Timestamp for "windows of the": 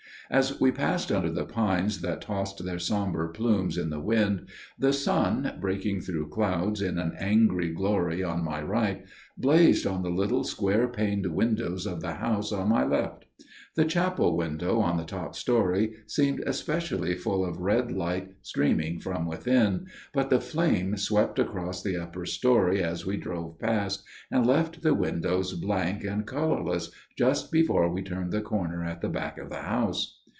11.27-12.13